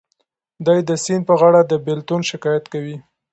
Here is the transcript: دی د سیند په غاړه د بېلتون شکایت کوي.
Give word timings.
دی 0.65 0.79
د 0.89 0.91
سیند 1.03 1.23
په 1.29 1.33
غاړه 1.39 1.61
د 1.65 1.73
بېلتون 1.85 2.21
شکایت 2.31 2.65
کوي. 2.73 2.97